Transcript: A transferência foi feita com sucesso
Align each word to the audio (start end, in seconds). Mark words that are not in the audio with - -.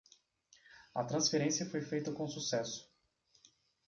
A 0.95 1.03
transferência 1.03 1.69
foi 1.69 1.79
feita 1.83 2.11
com 2.11 2.27
sucesso 2.27 2.89